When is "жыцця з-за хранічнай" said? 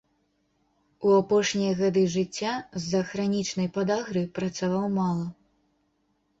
2.15-3.71